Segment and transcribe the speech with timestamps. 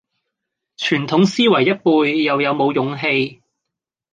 [0.77, 3.43] 傳統思維一輩又有冇勇氣